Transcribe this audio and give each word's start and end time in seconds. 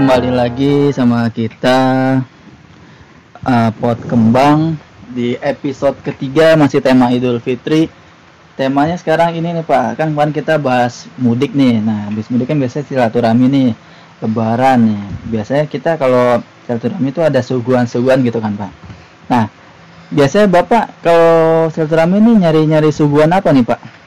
kembali 0.00 0.32
lagi 0.32 0.88
sama 0.96 1.28
kita 1.28 1.76
uh, 3.44 3.70
Pot 3.76 4.00
Kembang 4.08 4.80
di 5.12 5.36
episode 5.44 6.00
ketiga 6.00 6.56
masih 6.56 6.80
tema 6.80 7.12
Idul 7.12 7.36
Fitri. 7.36 7.92
Temanya 8.56 8.96
sekarang 8.96 9.36
ini 9.36 9.52
nih 9.52 9.60
Pak, 9.60 10.00
kan 10.00 10.08
kemarin 10.08 10.32
kita 10.32 10.56
bahas 10.56 11.04
mudik 11.20 11.52
nih. 11.52 11.84
Nah, 11.84 12.08
habis 12.08 12.32
mudik 12.32 12.48
kan 12.48 12.56
biasanya 12.56 12.88
silaturahmi 12.88 13.44
nih, 13.52 13.70
lebaran 14.24 14.88
nih. 14.88 15.02
Biasanya 15.36 15.68
kita 15.68 16.00
kalau 16.00 16.40
silaturahmi 16.64 17.12
itu 17.12 17.20
ada 17.20 17.44
suguhan-suguhan 17.44 18.24
gitu 18.24 18.40
kan 18.40 18.56
Pak. 18.56 18.72
Nah, 19.28 19.52
biasanya 20.08 20.48
Bapak 20.48 20.96
kalau 21.04 21.68
silaturahmi 21.76 22.24
ini 22.24 22.40
nyari-nyari 22.40 22.88
suguhan 22.88 23.36
apa 23.36 23.52
nih 23.52 23.68
Pak? 23.68 24.00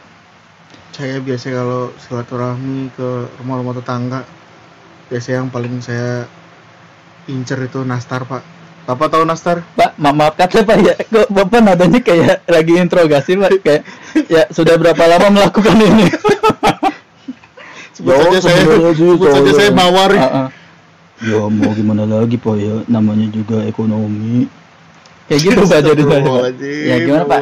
saya 0.93 1.17
biasa 1.17 1.49
kalau 1.49 1.89
silaturahmi 1.97 2.93
ke 2.93 3.09
rumah-rumah 3.41 3.73
tetangga 3.81 4.21
biasa 5.13 5.37
yang 5.37 5.53
paling 5.53 5.77
saya 5.77 6.25
incer 7.29 7.61
itu 7.69 7.85
nastar 7.85 8.25
pak 8.25 8.41
bapak 8.83 9.07
tahu 9.13 9.23
nastar 9.23 9.63
Pak, 9.79 9.95
ma 9.95 10.11
maaf 10.11 10.35
kata 10.35 10.67
Pak 10.67 10.77
ya, 10.83 10.93
kok 10.99 11.31
Bapak 11.31 11.63
nadanya 11.63 12.03
kayak 12.03 12.43
lagi 12.51 12.75
interogasi 12.75 13.39
Pak, 13.39 13.63
kayak 13.63 13.81
ya 14.27 14.43
sudah 14.51 14.75
berapa 14.75 14.99
lama 15.07 15.39
melakukan 15.39 15.79
ini? 15.79 16.11
sebut 17.95 18.11
saja 18.11 18.39
saya 18.43 18.59
sebut 18.91 19.29
saja 19.31 19.51
saya 19.55 19.71
mawar 19.71 20.11
Ah, 20.17 20.27
ah. 20.27 20.47
Ya 21.23 21.39
mau 21.47 21.71
gimana 21.71 22.03
lagi 22.03 22.35
Pak 22.35 22.55
ya, 22.59 22.83
namanya 22.91 23.31
juga 23.31 23.63
ekonomi. 23.63 24.51
Kayak 25.31 25.39
gitu 25.47 25.61
Pak 25.63 25.79
jadi. 25.79 26.03
Ya 26.83 26.95
gimana 26.99 27.23
Pak? 27.23 27.41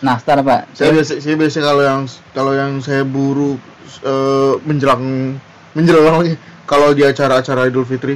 Nastar 0.00 0.38
Pak. 0.46 0.70
saya 0.78 0.94
biasa 0.94 1.18
saya 1.18 1.34
biasa 1.34 1.58
kalau 1.60 1.82
yang 1.82 2.02
kalau 2.30 2.52
yang 2.54 2.78
saya 2.78 3.02
buru 3.02 3.58
eh, 4.06 4.54
menjelang 4.62 5.34
menjelang 5.74 6.22
lagi 6.22 6.38
kalau 6.70 6.94
di 6.94 7.02
acara-acara 7.02 7.66
Idul 7.66 7.82
Fitri 7.82 8.14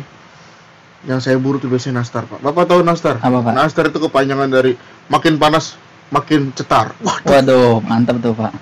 yang 1.05 1.19
saya 1.19 1.35
buru 1.37 1.59
tuh 1.59 1.67
biasanya 1.67 2.01
nastar 2.01 2.23
pak 2.25 2.39
bapak 2.39 2.65
tahu 2.65 2.81
nastar 2.81 3.19
Apa, 3.19 3.43
Pak? 3.43 3.53
nastar 3.53 3.85
itu 3.91 3.99
kepanjangan 3.99 4.47
dari 4.47 4.73
makin 5.11 5.37
panas 5.37 5.75
makin 6.09 6.55
cetar 6.55 6.95
wah 7.03 7.19
Waduh, 7.21 7.83
mantap 7.83 8.23
tuh 8.23 8.33
Pak. 8.33 8.53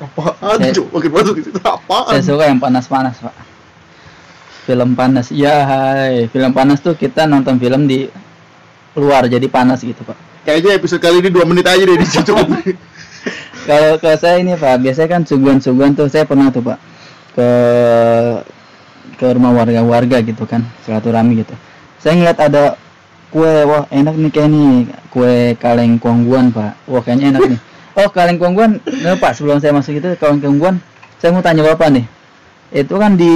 apaan 0.00 0.56
Saya- 0.56 0.72
Cuk? 0.72 0.86
makin 0.88 1.10
panas 1.10 1.28
itu 1.34 1.60
apaan 1.60 2.12
Saya 2.14 2.22
suka 2.22 2.44
yang 2.46 2.58
panas-panas 2.58 3.16
Pak. 3.18 3.34
Film 4.62 4.94
panas. 4.94 5.34
Ya 5.34 5.66
hai, 5.66 6.30
film 6.30 6.54
panas 6.54 6.78
tuh 6.78 6.94
kita 6.94 7.26
nonton 7.26 7.58
film 7.58 7.84
di 7.84 8.06
luar 8.94 9.26
jadi 9.26 9.42
panas 9.46 9.82
gitu 9.82 10.00
Pak. 10.00 10.14
Kayaknya 10.42 10.78
episode 10.78 11.02
kali 11.02 11.18
ini 11.18 11.30
dua 11.30 11.42
menit 11.42 11.66
aja 11.66 11.82
deh 11.82 11.94
di 11.94 12.06
situ. 12.06 12.30
Kalau 13.68 13.98
ke 13.98 14.10
saya 14.16 14.38
ini 14.38 14.54
Pak, 14.54 14.78
biasanya 14.78 15.08
kan 15.10 15.22
suguhan-suguhan 15.22 15.92
tuh 15.92 16.06
saya 16.06 16.22
pernah 16.22 16.48
tuh 16.48 16.62
Pak 16.62 16.78
ke 17.32 17.48
ke 19.16 19.26
rumah 19.32 19.52
warga-warga 19.52 20.20
gitu 20.20 20.44
kan, 20.44 20.66
silaturahmi 20.82 21.42
gitu. 21.42 21.54
Saya 21.98 22.18
ngeliat 22.18 22.38
ada 22.38 22.62
kue, 23.28 23.64
wah 23.64 23.86
enak 23.88 24.14
nih 24.14 24.30
kayak 24.30 24.48
nih 24.50 24.70
kue 25.08 25.34
kaleng 25.56 25.96
kuangguan 25.96 26.50
Pak. 26.50 26.86
Wah 26.86 27.00
kayaknya 27.00 27.36
enak 27.38 27.42
nih. 27.56 27.60
Oh 27.92 28.08
kaleng 28.08 28.40
kuangguan, 28.40 28.80
nah, 29.04 29.20
Pak 29.20 29.36
sebelum 29.36 29.60
saya 29.60 29.76
masuk 29.76 30.00
itu 30.00 30.08
kaleng 30.16 30.40
kuangguan, 30.40 30.80
saya 31.20 31.28
mau 31.28 31.44
tanya 31.44 31.60
Bapak 31.60 31.92
nih. 31.92 32.08
Itu 32.72 32.96
kan 32.96 33.20
di 33.20 33.28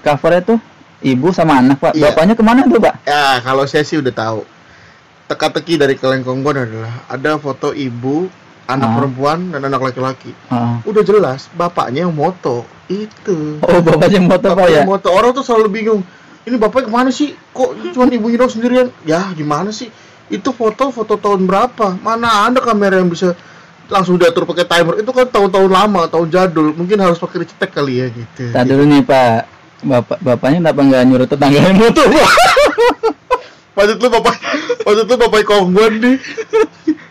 covernya 0.00 0.40
tuh 0.48 0.56
ibu 1.04 1.28
sama 1.28 1.60
anak 1.60 1.76
Pak. 1.76 1.92
Iya. 1.92 2.08
Bapaknya 2.08 2.32
ke 2.32 2.40
mana 2.40 2.64
tuh 2.64 2.80
Pak? 2.80 3.04
ya, 3.04 3.44
kalau 3.44 3.68
saya 3.68 3.84
sih 3.84 4.00
udah 4.00 4.08
tahu. 4.08 4.48
Teka-teki 5.28 5.76
dari 5.76 6.00
kelengkonggon 6.00 6.56
adalah 6.56 7.04
ada 7.04 7.36
foto 7.36 7.76
ibu, 7.76 8.32
anak 8.64 8.88
Ah. 8.88 8.94
perempuan 8.96 9.38
dan 9.52 9.60
anak 9.60 9.92
laki-laki. 9.92 10.32
Ah. 10.48 10.80
Udah 10.88 11.04
jelas 11.04 11.52
bapaknya 11.52 12.08
yang 12.08 12.16
moto. 12.16 12.64
Itu. 12.92 13.62
Oh 13.64 13.80
bapaknya 13.80 14.20
motor 14.20 14.52
Bapaknya 14.52 14.68
ya? 14.68 14.76
yang 14.84 14.90
moto. 14.92 15.08
Orang 15.08 15.30
tuh 15.32 15.40
selalu 15.40 15.68
bingung. 15.72 16.00
Ini 16.42 16.58
bapaknya 16.58 16.90
ke 16.90 16.92
mana 16.92 17.10
sih? 17.14 17.32
Kok 17.54 17.94
cuma 17.94 18.10
ibunya 18.10 18.36
dong 18.36 18.52
sendirian? 18.52 18.92
Ya 19.08 19.24
gimana 19.32 19.72
sih? 19.72 19.88
Itu 20.28 20.52
foto 20.52 20.92
foto 20.92 21.16
tahun 21.16 21.48
berapa? 21.48 21.96
Mana 22.02 22.50
ada 22.50 22.60
kamera 22.60 22.98
yang 23.00 23.08
bisa 23.08 23.32
langsung 23.88 24.18
diatur 24.18 24.44
pakai 24.44 24.66
timer? 24.66 25.00
Itu 25.00 25.14
kan 25.14 25.30
tahun-tahun 25.30 25.70
lama, 25.70 26.10
tahun 26.10 26.28
jadul. 26.28 26.74
Mungkin 26.76 26.98
harus 27.00 27.16
pakai 27.16 27.46
dicetek 27.46 27.70
kali 27.72 28.02
ya 28.02 28.06
gitu. 28.10 28.50
Tadi 28.50 28.68
dulu 28.68 28.84
nih 28.90 29.02
Pak, 29.06 29.38
bapak 29.86 30.18
bapaknya 30.18 30.58
kenapa 30.66 30.80
nggak 30.82 31.02
nyuruh 31.06 31.28
tetangganya 31.30 31.72
motor 31.78 32.06
Pak? 32.10 32.30
Maksud 33.72 34.04
lu 34.04 34.08
bapak, 34.12 34.36
maksud 34.84 35.08
lu 35.08 35.16
bapak 35.16 35.48
kongguan 35.48 35.96
nih 35.96 36.20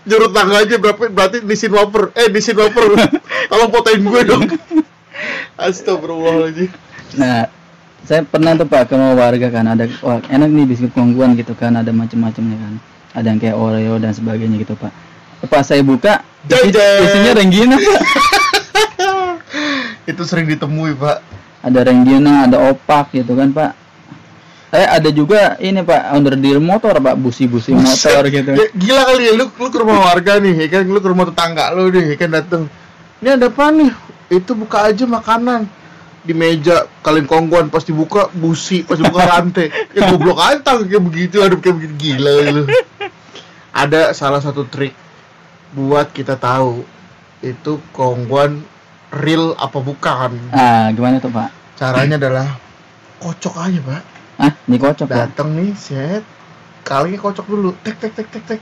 Nyuruh 0.05 0.29
tangga 0.29 0.61
aja 0.61 0.77
berapa, 0.77 1.09
berarti 1.09 1.41
disin 1.41 1.73
waper 1.73 2.13
Eh 2.13 2.29
disin 2.29 2.53
waper 2.53 3.01
Tolong 3.49 3.69
fotoin 3.73 3.97
gue 3.97 4.21
dong 4.29 4.45
Astagfirullahaladzim 5.61 6.73
Nah, 7.11 7.45
saya 8.07 8.23
pernah 8.23 8.55
tuh 8.55 8.65
Pak 8.65 8.89
ke 8.89 8.95
warga 8.95 9.47
kan 9.51 9.65
ada 9.67 9.85
wah, 10.01 10.23
enak 10.31 10.49
nih 10.49 10.65
biskuit 10.65 10.91
kongguan 10.95 11.35
gitu 11.35 11.53
kan, 11.53 11.75
ada 11.75 11.91
macam-macamnya 11.91 12.57
kan. 12.57 12.73
Ada 13.11 13.27
yang 13.35 13.39
kayak 13.43 13.55
Oreo 13.59 13.99
dan 13.99 14.15
sebagainya 14.15 14.63
gitu 14.63 14.79
Pak. 14.79 14.91
Pas 15.51 15.67
saya 15.67 15.83
buka, 15.83 16.23
Jajan. 16.47 17.03
isinya 17.03 17.31
Renggina 17.35 17.75
Pak. 17.75 18.01
Itu 20.11 20.25
sering 20.25 20.49
ditemui 20.49 20.97
pak 20.97 21.21
Ada 21.61 21.85
Renggina, 21.85 22.49
ada 22.49 22.57
opak 22.73 23.13
gitu 23.13 23.37
kan 23.37 23.53
Pak. 23.53 23.71
Eh 24.71 24.87
ada 24.87 25.09
juga 25.13 25.59
ini 25.61 25.85
Pak 25.85 26.15
under 26.15 26.33
deal 26.39 26.57
motor 26.57 26.97
Pak, 26.97 27.15
busi-busi 27.21 27.75
motor 27.77 28.25
gitu. 28.33 28.57
Gila 28.73 29.01
kali 29.05 29.29
ya, 29.29 29.33
lu, 29.37 29.45
lu 29.45 29.67
ke 29.69 29.77
rumah 29.77 30.09
warga 30.09 30.41
nih 30.41 30.65
ya 30.65 30.67
kan 30.73 30.83
Lu 30.89 30.97
ke 30.97 31.07
rumah 31.11 31.29
tetangga 31.29 31.69
lu 31.75 31.93
nih 31.93 32.15
ya 32.15 32.15
kan 32.17 32.29
dateng 32.33 32.61
Ini 33.21 33.37
ada 33.37 33.47
apa 33.53 33.65
nih? 33.69 33.91
Itu 34.31 34.55
buka 34.55 34.87
aja 34.87 35.03
makanan. 35.03 35.67
Di 36.23 36.31
meja 36.31 36.87
kalian 37.03 37.27
kongguan 37.27 37.67
pas 37.67 37.83
dibuka 37.83 38.31
busi 38.31 38.87
pas 38.87 38.95
dibuka 38.95 39.27
rantai. 39.35 39.67
Ya 39.91 40.07
goblok 40.07 40.39
aja 40.39 40.63
tang 40.63 40.87
kayak 40.87 41.03
begitu 41.03 41.43
ada 41.43 41.59
kayak 41.59 41.75
begitu. 41.75 41.93
Gila 41.99 42.33
lu 42.55 42.63
ada 43.71 44.11
salah 44.15 44.39
satu 44.39 44.67
trik 44.67 44.95
buat 45.71 46.11
kita 46.11 46.35
tahu 46.35 46.83
itu 47.43 47.79
kongguan 47.91 48.63
real 49.11 49.57
apa 49.59 49.79
bukan. 49.83 50.31
Ah, 50.55 50.87
gimana 50.95 51.19
tuh 51.19 51.31
Pak? 51.31 51.61
caranya 51.81 52.21
adalah 52.21 52.47
kocok 53.17 53.55
aja 53.57 53.79
pak. 53.81 54.03
Ah, 54.37 54.53
ini 54.69 54.77
kocok 54.77 55.09
datang 55.09 55.57
nih 55.57 55.73
set. 55.73 56.21
Kalinya 56.85 57.17
kocok 57.17 57.45
dulu. 57.49 57.73
Tek 57.81 57.97
tek 57.97 58.13
tek 58.13 58.29
tek 58.29 58.43
tek. 58.45 58.61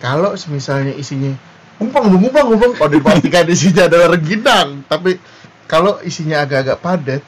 Kalau 0.00 0.32
misalnya 0.48 0.96
isinya 0.96 1.36
gumpang 1.78 2.10
gumpang 2.10 2.46
gumpang 2.50 2.72
oh 2.82 2.90
dipastikan 2.90 3.46
isinya 3.46 3.86
adalah 3.86 4.18
rengginang. 4.18 4.82
Tapi 4.90 5.16
kalau 5.70 6.02
isinya 6.02 6.42
agak-agak 6.42 6.78
padat 6.82 7.22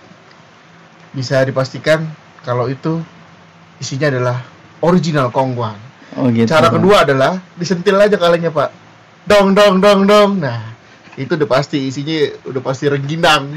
bisa 1.14 1.42
dipastikan 1.46 2.06
kalau 2.42 2.66
itu 2.66 2.98
isinya 3.78 4.10
adalah 4.10 4.38
original 4.82 5.30
kongguan. 5.30 5.78
Oh 6.18 6.26
gitu. 6.34 6.50
cara 6.50 6.66
Pak. 6.66 6.74
kedua 6.74 7.06
adalah 7.06 7.38
disentil 7.54 7.94
aja 7.96 8.18
kalengnya 8.18 8.50
pak. 8.50 8.74
Dong 9.30 9.54
dong 9.54 9.78
dong 9.78 10.10
dong. 10.10 10.42
Nah 10.42 10.74
itu 11.14 11.38
udah 11.38 11.48
pasti 11.48 11.86
isinya 11.86 12.34
udah 12.50 12.60
pasti 12.62 12.90
rengginang. 12.90 13.54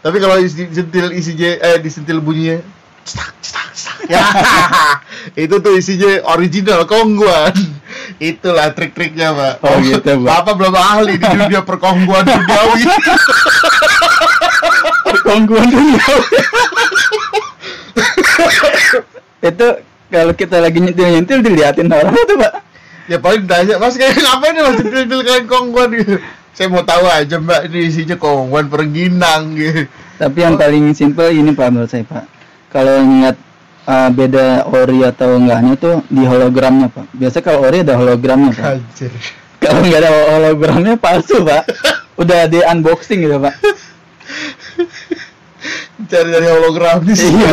Tapi 0.00 0.16
kalau 0.16 0.40
disentil 0.40 1.12
isinya 1.12 1.50
eh 1.60 1.76
disentil 1.84 2.24
bunyinya 2.24 2.79
cetak 3.04 3.32
cetak 3.40 3.68
cetak 3.74 3.96
ya. 4.10 4.24
Itu 5.48 5.60
tuh 5.60 5.76
isinya 5.76 6.24
original 6.32 6.84
kongguan. 6.84 7.54
Itulah 8.20 8.72
trik-triknya 8.72 9.32
pak. 9.32 9.64
Oh, 9.64 9.80
gitu, 9.80 10.20
Pak. 10.24 10.44
bapak 10.44 10.54
belum 10.56 10.74
ahli 10.76 11.14
di 11.16 11.26
dunia 11.26 11.60
perkongguan 11.64 12.24
duniawi. 12.26 12.82
Kongguan 15.20 15.68
dunia. 15.68 16.00
itu 19.50 19.66
kalau 20.10 20.32
kita 20.36 20.60
lagi 20.60 20.78
nyentil 20.82 21.06
nyentil 21.06 21.38
diliatin 21.44 21.88
orang 21.92 22.14
tuh 22.14 22.36
pak. 22.40 22.52
Ya 23.06 23.18
paling 23.18 23.46
tanya 23.46 23.78
mas 23.78 23.94
kayak 23.98 24.16
ngapain 24.18 24.52
nih 24.54 24.62
mas 24.64 24.76
sentil 24.80 25.20
kalian 25.22 25.46
kongguan? 25.46 25.88
Gitu. 25.94 26.18
Saya 26.56 26.66
mau 26.66 26.82
tahu 26.82 27.06
aja 27.06 27.36
mbak 27.38 27.70
ini 27.70 27.78
isinya 27.88 28.16
kongguan 28.18 28.66
perengginang. 28.66 29.54
Gitu. 29.54 29.86
Tapi 30.18 30.38
yang 30.40 30.58
paling 30.58 30.92
simpel 30.96 31.30
ini 31.30 31.54
pak 31.54 31.68
menurut 31.70 31.90
saya 31.90 32.02
pak 32.06 32.39
kalau 32.70 32.94
ingat 33.02 33.36
uh, 33.84 34.08
beda 34.08 34.64
ori 34.66 35.02
atau 35.02 35.36
enggaknya 35.36 35.74
tuh 35.76 35.96
di 36.06 36.22
hologramnya 36.22 36.86
pak 36.88 37.06
biasa 37.12 37.42
kalau 37.42 37.66
ori 37.66 37.82
ada 37.82 37.98
hologramnya 37.98 38.50
pak 38.54 38.78
kalau 39.62 39.80
nggak 39.82 40.00
ada 40.00 40.10
hologramnya 40.38 40.94
palsu 40.96 41.42
pak 41.42 41.66
udah 42.16 42.46
di 42.46 42.62
unboxing 42.62 43.20
gitu 43.20 43.36
pak 43.38 43.54
Cari 46.00 46.32
dari 46.32 46.48
hologram 46.48 47.04
nih 47.04 47.12
sih. 47.12 47.28
Iya. 47.28 47.52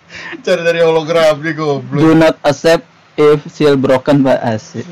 Cari 0.44 0.62
dari 0.62 0.80
hologram 0.84 1.40
nih 1.40 1.54
goblok. 1.56 1.96
do 1.96 2.12
not 2.12 2.36
accept 2.44 2.84
if 3.16 3.40
seal 3.48 3.74
broken 3.74 4.20
pak 4.20 4.38
asik 4.44 4.84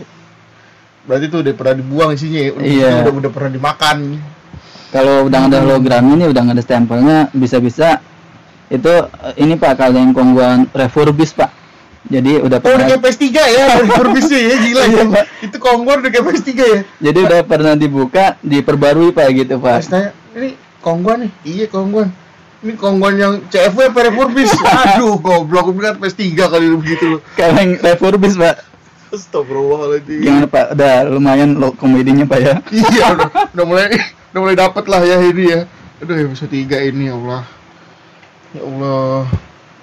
Berarti 1.04 1.28
tuh 1.28 1.44
udah 1.44 1.52
pernah 1.52 1.74
dibuang 1.76 2.10
isinya 2.16 2.40
ya. 2.40 2.50
Udah, 2.56 2.64
Iya. 2.64 2.92
udah, 3.04 3.12
udah 3.20 3.30
pernah 3.30 3.50
dimakan. 3.52 3.98
kalau 4.88 5.26
udah 5.26 5.40
ada 5.50 5.58
hologramnya 5.60 6.14
nih 6.16 6.28
udah 6.30 6.40
nggak 6.40 6.56
ada 6.56 6.64
stempelnya 6.64 7.18
bisa-bisa 7.34 7.98
itu 8.74 8.94
eh, 9.06 9.34
ini 9.42 9.54
pak 9.54 9.78
kalau 9.78 9.98
yang 9.98 10.12
kongguan 10.12 10.66
refurbish 10.74 11.34
pak 11.34 11.64
jadi 12.04 12.44
udah 12.44 12.44
Oh 12.44 12.46
udah 12.52 12.58
pernah 12.60 12.84
kayak 12.84 13.00
PS3 13.00 13.24
ya, 13.32 13.64
permisnya 14.00 14.40
ya 14.44 14.56
gila 14.60 14.82
ya. 14.84 14.88
Iya, 14.92 15.02
Pak. 15.08 15.24
Itu 15.40 15.56
kongguan 15.56 15.96
udah 16.04 16.10
kayak 16.12 16.24
PS3 16.28 16.50
ya. 16.52 16.80
jadi 17.00 17.18
udah 17.24 17.40
pernah 17.48 17.72
dibuka 17.72 18.36
diperbarui 18.44 19.10
pak 19.16 19.26
gitu 19.32 19.56
pak 19.56 19.88
tanya, 19.88 20.12
ini 20.36 20.52
kongguan 20.84 21.24
nih? 21.24 21.32
Iya 21.48 21.66
kongguan. 21.72 22.12
Ini 22.64 22.72
kongguan 22.80 23.14
yang 23.20 23.34
CFW 23.48 23.92
apa 23.92 24.00
refurbis? 24.08 24.52
Aduh, 24.96 25.20
goblok, 25.20 25.72
gue 25.72 25.84
kan 25.84 25.96
PS3 26.00 26.20
kali 26.32 26.66
lu 26.68 26.80
begitu 26.80 27.04
lu. 27.16 27.18
Kaleng 27.36 27.80
refurbis 27.80 28.36
pak. 28.36 28.60
Astagfirullahaladzim. 29.12 30.20
Gimana 30.24 30.46
pak? 30.48 30.64
Udah 30.76 31.08
lumayan 31.08 31.56
lo 31.56 31.72
komedinya 31.72 32.28
pak 32.28 32.40
ya. 32.40 32.54
Iya, 32.68 33.04
udah, 33.16 33.28
udah 33.56 33.64
mulai 33.64 33.96
udah 34.32 34.40
mulai 34.40 34.56
dapet 34.56 34.84
lah 34.88 35.00
ya 35.04 35.20
ini 35.24 35.44
ya. 35.56 35.60
Aduh, 36.04 36.16
episode 36.20 36.52
3 36.52 36.88
ini 36.92 37.08
ya 37.08 37.16
Allah. 37.16 37.53
Ya 38.54 38.62
Allah. 38.62 39.26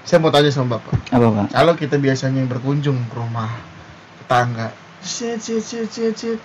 Saya 0.07 0.17
mau 0.23 0.31
tanya 0.33 0.49
sama 0.49 0.79
Bapak. 0.79 0.95
Apa 1.13 1.27
pak? 1.29 1.47
Kalau 1.53 1.73
kita 1.77 1.95
biasanya 2.01 2.41
berkunjung 2.49 2.97
ke 3.11 3.15
rumah 3.19 3.51
tetangga, 4.23 4.71
sit 5.03 5.43
sit 5.43 5.61
sit 5.61 5.91
sit. 5.91 6.39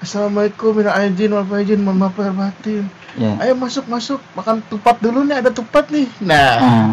Assalamualaikum, 0.00 0.76
minal 0.76 0.92
aidin 0.96 1.32
wal 1.32 1.44
faizin, 1.44 1.80
mohon 1.82 1.98
maaf 2.00 2.16
lahir 2.20 2.36
batin. 2.36 2.84
Ya. 3.16 3.36
Ayo 3.40 3.56
masuk 3.56 3.88
masuk, 3.88 4.20
makan 4.36 4.60
tupat 4.68 5.00
dulu 5.00 5.24
nih, 5.24 5.40
ada 5.40 5.48
tupat 5.52 5.88
nih. 5.88 6.04
Nah, 6.20 6.52
Ah, 6.60 6.90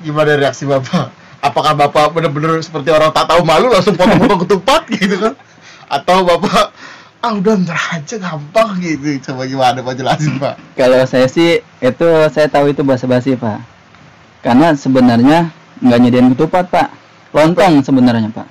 gimana 0.00 0.38
reaksi 0.38 0.62
Bapak? 0.66 1.10
Apakah 1.42 1.74
Bapak 1.74 2.14
benar-benar 2.14 2.58
seperti 2.62 2.90
orang 2.90 3.10
tak 3.10 3.26
tahu 3.30 3.42
malu 3.42 3.70
langsung 3.70 3.98
potong-potong 3.98 4.46
ketupat 4.46 4.82
gitu 4.90 5.20
kan? 5.20 5.34
Atau 5.86 6.24
Bapak 6.26 6.72
ah 7.26 7.32
udah 7.34 7.58
ntar 7.58 7.78
aja 7.94 8.16
gampang 8.22 8.78
gitu. 8.78 9.18
Coba 9.30 9.50
gimana 9.50 9.82
Pak 9.82 9.94
jelasin 9.98 10.38
Pak? 10.38 10.54
kalau 10.78 11.02
saya 11.10 11.26
sih 11.26 11.58
itu 11.82 12.08
saya 12.30 12.46
tahu 12.46 12.70
itu 12.70 12.86
bahasa 12.86 13.10
basi 13.10 13.34
pak. 13.34 13.75
Karena 14.40 14.72
sebenarnya 14.72 15.38
nggak 15.78 15.98
nyediain 15.98 16.28
ketupat 16.32 16.64
pak. 16.68 16.88
Lontong 17.32 17.80
sebenarnya 17.80 18.30
pak. 18.30 18.48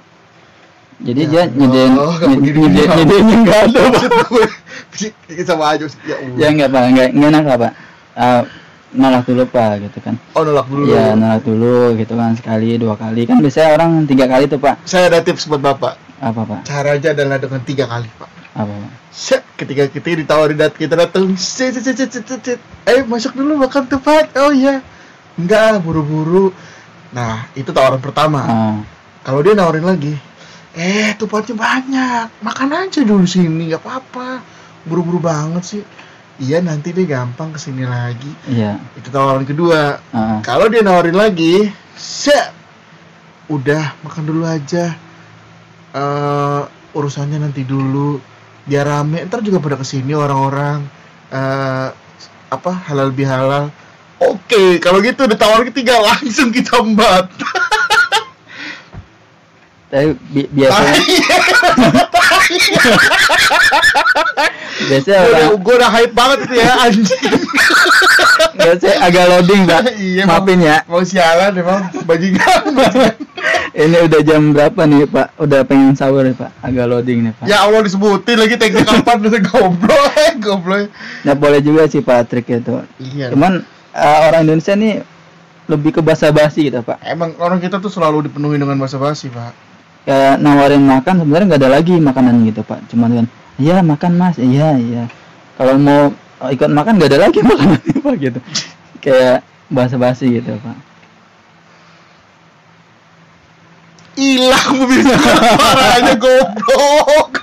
Jadi 0.96 1.22
Ya 1.22 1.30
dia 1.30 1.44
nyediain 1.50 1.92
Allah, 1.92 2.16
nggak 2.16 2.30
nyedi- 2.30 2.40
begini 2.42 2.60
nyedi- 2.62 2.78
juga. 2.80 2.96
nyediainnya 2.96 3.38
nggak 3.42 3.60
ada 3.60 3.82
pak. 3.84 4.28
Sama 5.44 5.66
aja 5.76 5.86
ya. 6.04 6.16
Ya 6.36 6.48
nggak 6.52 6.70
pak, 6.70 6.82
nggak 6.90 7.08
nggak 7.12 7.30
enak 7.30 7.44
lah 7.44 7.58
pak. 7.60 7.72
Ah, 8.16 8.42
nolak 8.92 9.24
dulu 9.26 9.44
pak 9.46 9.72
gitu 9.82 9.98
kan. 10.00 10.16
Oh 10.32 10.44
nolak 10.44 10.68
dulu. 10.68 10.88
Ya 10.88 11.12
nolak 11.14 11.44
dulu 11.44 11.76
gitu 11.96 12.14
kan 12.14 12.32
sekali 12.34 12.80
dua 12.80 12.96
kali 12.96 13.28
kan 13.28 13.44
biasanya 13.44 13.76
orang 13.76 13.92
tiga 14.06 14.26
kali 14.26 14.48
tuh 14.48 14.56
pak. 14.56 14.80
Saya 14.84 15.10
ada 15.10 15.20
tips 15.20 15.46
buat 15.46 15.60
Bapak. 15.60 16.00
Apa 16.16 16.42
pak? 16.42 16.60
Caranya 16.64 17.12
adalah 17.12 17.36
dengan 17.36 17.60
tiga 17.62 17.86
kali 17.86 18.08
Pak. 18.16 18.30
Apa 18.56 18.72
pak? 18.72 18.92
Set, 19.12 19.44
ketika 19.56 19.88
kita 19.88 20.16
ditawarin 20.18 20.56
dat 20.56 20.72
kita 20.72 20.96
datang, 20.96 21.36
set, 21.36 21.76
set, 21.76 21.92
set, 21.92 22.08
set, 22.08 22.24
set, 22.24 22.40
set. 22.40 22.60
Eh 22.84 23.04
masuk 23.04 23.36
dulu 23.36 23.60
makan 23.60 23.84
tempat. 23.86 24.32
Oh 24.40 24.52
iya. 24.52 24.80
Enggak, 25.36 25.84
buru-buru. 25.84 26.52
Nah, 27.12 27.48
itu 27.54 27.70
tawaran 27.70 28.00
pertama. 28.00 28.42
Ah, 28.42 28.78
Kalau 29.24 29.42
dia 29.42 29.52
nawarin 29.52 29.84
lagi, 29.84 30.14
eh 30.74 31.16
tupatnya 31.16 31.56
banyak, 31.58 32.26
makan 32.40 32.70
aja 32.78 33.02
dulu 33.02 33.26
sini, 33.26 33.72
nggak 33.72 33.82
apa-apa. 33.82 34.44
Buru-buru 34.86 35.18
banget 35.18 35.64
sih. 35.66 35.84
Iya 36.36 36.60
nanti 36.60 36.92
deh 36.92 37.08
gampang 37.08 37.50
ke 37.50 37.58
sini 37.58 37.88
lagi. 37.88 38.28
iya. 38.46 38.76
Itu 38.94 39.08
tawaran 39.08 39.44
kedua. 39.44 39.98
Ah, 40.12 40.40
Kalau 40.42 40.68
dia 40.68 40.84
nawarin 40.84 41.16
lagi, 41.16 41.72
set, 41.96 42.52
udah 43.48 43.96
makan 44.02 44.24
dulu 44.24 44.44
aja. 44.44 44.94
eh 45.96 46.62
urusannya 46.92 47.40
nanti 47.40 47.64
dulu, 47.64 48.20
biar 48.64 48.84
rame. 48.86 49.24
Ntar 49.24 49.40
juga 49.42 49.60
pada 49.60 49.76
ke 49.76 49.86
sini 49.86 50.12
orang-orang. 50.12 50.84
eh 51.32 51.90
apa 52.46 52.72
halal 52.88 53.10
bihalal. 53.10 53.72
Oke, 54.28 54.64
kalau 54.78 55.00
gitu 55.00 55.24
udah 55.24 55.36
tawaran 55.36 55.68
ketiga 55.68 56.02
langsung 56.08 56.50
kita 56.50 56.78
embat. 56.78 57.30
tapi 59.86 60.18
bi- 60.28 60.50
biasanya 60.52 60.98
biasanya 64.86 65.20
gue 65.20 65.30
orang 65.30 65.46
udah, 65.48 65.58
gua 65.58 65.74
udah 65.78 65.90
hype 65.90 66.14
banget 66.14 66.38
itu 66.42 66.54
ya 66.58 66.72
anjing 66.82 67.24
biasanya 68.56 68.96
agak 69.02 69.26
loading 69.28 69.62
pak. 69.64 69.82
iya 70.02 70.24
Maafin 70.26 70.60
ya. 70.60 70.78
mau 70.86 71.02
sialan 71.02 71.52
emang 71.54 71.80
bajingan 72.04 72.62
bajingan. 72.72 73.14
Ini 73.72 73.98
udah 74.02 74.22
jam 74.24 74.56
berapa 74.56 74.82
nih 74.84 75.04
Pak? 75.06 75.36
Udah 75.38 75.62
pengen 75.64 75.92
sahur 75.94 76.24
nih 76.24 76.32
Pak. 76.34 76.48
Agak 76.62 76.88
loading 76.88 77.20
nih 77.22 77.34
Pak. 77.34 77.46
ya 77.46 77.62
Allah 77.62 77.84
disebutin 77.84 78.38
lagi 78.38 78.56
teknik 78.56 78.84
kapan 78.84 79.20
udah 79.22 79.42
goblok 79.44 80.12
goblok 80.40 80.88
Nah 81.22 81.36
boleh 81.36 81.60
juga 81.60 81.84
sih 81.86 82.00
Pak 82.00 82.20
trik 82.26 82.48
itu. 82.50 82.72
iya 82.98 83.30
Cuman 83.30 83.64
eh, 83.96 84.20
orang 84.30 84.44
Indonesia 84.44 84.74
nih 84.76 84.94
lebih 85.66 85.98
ke 85.98 86.02
basa-basi 86.06 86.70
gitu 86.70 86.84
Pak. 86.86 87.02
emang 87.02 87.34
orang 87.42 87.58
kita 87.58 87.82
tuh 87.82 87.90
selalu 87.90 88.30
dipenuhi 88.30 88.62
dengan 88.62 88.78
basa-basi 88.78 89.34
pak 89.34 89.56
Kayak 90.06 90.38
nawarin 90.38 90.86
makan 90.86 91.26
sebenarnya 91.26 91.46
nggak 91.50 91.62
ada 91.66 91.72
lagi 91.82 91.98
makanan 91.98 92.46
gitu 92.46 92.62
Pak. 92.62 92.94
Cuman 92.94 93.10
kan, 93.10 93.26
iya 93.58 93.82
makan 93.82 94.12
Mas, 94.22 94.38
iya 94.38 94.78
iya. 94.78 95.10
Kalau 95.58 95.82
mau 95.82 96.14
ikut 96.46 96.70
makan 96.70 97.02
nggak 97.02 97.10
ada 97.10 97.20
lagi 97.26 97.42
makanan 97.50 97.82
Pak 97.82 98.16
gitu. 98.22 98.40
Kayak 99.02 99.42
basa-basi 99.74 100.30
gitu 100.30 100.62
Pak. 100.62 100.78
hilang 104.16 104.80
mobilnya 104.80 105.18
parahnya 105.60 106.16
goblok 106.16 107.36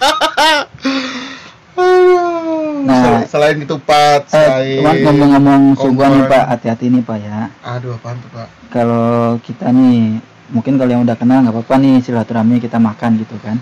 Aduh. 1.76 2.84
Nah. 2.84 3.00
Sel- 3.00 3.21
selain 3.32 3.56
ketupat 3.56 4.28
Eh, 4.28 4.28
selain 4.28 4.84
cuman 4.84 4.94
ngomong-ngomong 5.08 5.62
suguhan 5.80 6.20
nih. 6.20 6.28
Pak, 6.28 6.44
hati-hati 6.52 6.86
nih 6.92 7.00
Pak 7.00 7.18
ya. 7.24 7.38
aduh 7.64 7.96
apaan 7.96 8.20
tuh 8.20 8.28
pak? 8.28 8.48
Kalau 8.68 9.40
kita 9.40 9.72
nih 9.72 10.20
mungkin 10.52 10.76
kalau 10.76 10.92
yang 10.92 11.02
udah 11.08 11.16
kenal 11.16 11.40
nggak 11.40 11.56
apa-apa 11.56 11.74
nih 11.80 12.04
silaturahmi 12.04 12.60
kita 12.60 12.76
makan 12.76 13.16
gitu 13.16 13.40
kan. 13.40 13.56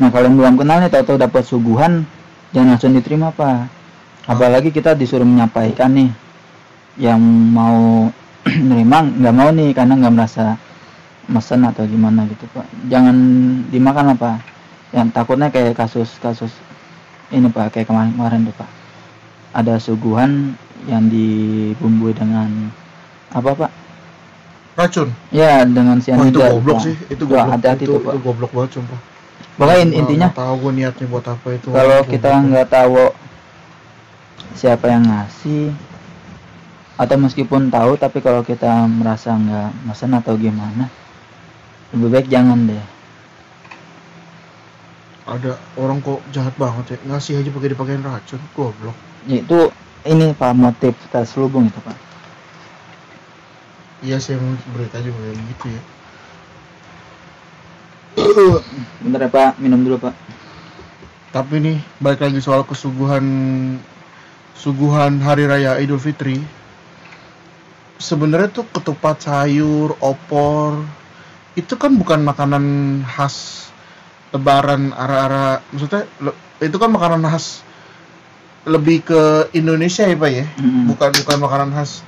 Nah 0.00 0.08
kalau 0.08 0.32
yang 0.32 0.40
belum 0.40 0.56
kenal 0.56 0.80
nih 0.80 0.88
tahu-tahu 0.88 1.20
dapat 1.20 1.44
suguhan 1.44 2.08
jangan 2.56 2.68
langsung 2.72 2.96
diterima 2.96 3.28
pak. 3.28 3.68
Apalagi 4.24 4.72
kita 4.72 4.96
disuruh 4.96 5.28
menyampaikan 5.28 5.92
nih 5.92 6.08
yang 6.96 7.20
mau 7.52 8.08
nerima 8.72 9.04
nggak 9.04 9.34
mau 9.36 9.52
nih 9.52 9.76
karena 9.76 10.00
nggak 10.00 10.14
merasa 10.16 10.56
mesen 11.28 11.60
atau 11.68 11.84
gimana 11.84 12.24
gitu 12.24 12.48
pak. 12.56 12.64
Jangan 12.88 13.16
dimakan 13.68 14.16
apa 14.16 14.40
yang 14.96 15.12
takutnya 15.12 15.52
kayak 15.52 15.76
kasus-kasus 15.76 16.48
ini 17.28 17.52
pak 17.52 17.76
kayak 17.76 17.84
kemarin-kemarin 17.84 18.48
tuh 18.48 18.56
pak 18.56 18.77
ada 19.58 19.74
suguhan 19.82 20.54
yang 20.86 21.10
dibumbui 21.10 22.14
dengan 22.14 22.70
apa 23.34 23.50
pak 23.58 23.70
racun 24.78 25.10
Ya 25.34 25.66
dengan 25.66 25.98
Wah 25.98 26.22
itu 26.22 26.38
cyanida. 26.38 26.54
goblok 26.54 26.78
sih, 26.78 26.94
itu 27.10 27.24
goblok. 27.26 27.50
hati-hati 27.50 27.82
itu, 27.82 27.92
tuh, 27.92 28.00
Pak. 28.00 28.12
itu 28.14 28.20
goblok 28.22 28.50
banget 28.54 28.70
sumpah. 28.78 29.00
Pokoknya 29.58 29.74
in- 29.74 29.90
Nggak- 29.90 29.98
intinya 30.06 30.28
tahu 30.30 30.54
gue 30.62 30.72
niatnya 30.78 31.06
buat 31.10 31.26
apa 31.26 31.48
itu. 31.50 31.66
kalau 31.74 31.98
kita 32.06 32.30
nggak 32.46 32.68
tahu 32.70 32.94
siapa 34.54 34.86
yang 34.86 35.02
ngasih 35.02 35.74
atau 36.94 37.16
meskipun 37.18 37.66
tahu 37.68 37.98
tapi 37.98 38.18
kalau 38.22 38.42
kita 38.42 38.86
merasa 38.86 39.34
nggak 39.34 39.70
mesen 39.82 40.14
atau 40.14 40.38
gimana 40.38 40.86
lebih 41.90 42.08
baik 42.14 42.26
jangan 42.30 42.70
deh. 42.70 42.84
ada 45.28 45.58
orang 45.76 46.00
kok 46.00 46.22
jahat 46.32 46.54
banget 46.56 46.94
ya 46.94 46.98
ngasih 47.04 47.34
aja 47.42 47.50
pakai 47.50 47.68
dipakein 47.74 48.06
racun 48.06 48.40
goblok. 48.54 48.96
Itu 49.26 49.74
ini 50.06 50.30
pak 50.36 50.54
motif 50.54 50.94
terselubung 51.10 51.66
itu 51.66 51.80
pak. 51.82 51.98
Iya 54.06 54.22
sih 54.22 54.38
emang 54.38 54.54
berita 54.70 55.02
juga 55.02 55.18
kayak 55.26 55.42
gitu 55.50 55.66
ya. 55.74 55.82
Bentar 59.02 59.26
ya 59.26 59.30
pak 59.32 59.50
minum 59.58 59.82
dulu 59.82 59.98
pak. 59.98 60.14
Tapi 61.34 61.54
nih 61.58 61.78
balik 61.98 62.22
lagi 62.22 62.38
soal 62.38 62.62
kesuguhan 62.62 63.26
suguhan 64.54 65.18
hari 65.18 65.50
raya 65.50 65.82
Idul 65.82 65.98
Fitri. 65.98 66.38
Sebenarnya 67.98 68.54
tuh 68.54 68.62
ketupat 68.70 69.26
sayur, 69.26 69.98
opor 69.98 70.86
itu 71.58 71.74
kan 71.74 71.90
bukan 71.98 72.22
makanan 72.22 72.64
khas 73.02 73.66
lebaran 74.30 74.94
arah-arah 74.94 75.58
maksudnya 75.74 76.06
le- 76.22 76.38
itu 76.62 76.78
kan 76.78 76.94
makanan 76.94 77.26
khas 77.26 77.66
lebih 78.68 79.02
ke 79.02 79.20
Indonesia 79.52 80.04
ya 80.04 80.14
Pak 80.14 80.30
ya 80.30 80.44
Mm. 80.56 80.84
bukan 80.88 81.10
bukan 81.16 81.36
makanan 81.40 81.68
khas 81.72 82.04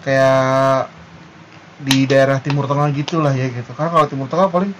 kayak 0.00 0.86
di 1.78 2.04
daerah 2.04 2.38
Timur 2.38 2.64
Tengah 2.64 2.88
gitulah 2.90 3.32
ya 3.32 3.48
gitu 3.48 3.68
karena 3.72 3.90
kalau 3.90 4.06
Timur 4.06 4.26
Tengah 4.26 4.48
paling 4.48 4.72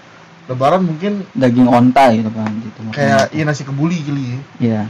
lebaran 0.46 0.80
mungkin 0.80 1.26
Daging 1.32 1.66
onta 1.66 2.08
gitu 2.10 2.30
pak 2.30 2.46
gitu. 2.62 2.78
kayak 2.90 3.28
iya 3.30 3.42
nasi 3.42 3.62
kebuli 3.62 3.98
kali 4.00 4.22
ya 4.24 4.38
Iya. 4.58 4.82